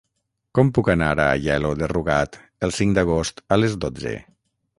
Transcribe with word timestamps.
Com 0.59 0.69
puc 0.77 0.87
anar 0.93 1.09
a 1.15 1.27
Aielo 1.33 1.73
de 1.81 1.89
Rugat 1.93 2.39
el 2.69 2.75
cinc 2.79 2.97
d'agost 2.99 3.45
a 3.57 3.61
les 3.63 3.79
dotze? 3.87 4.17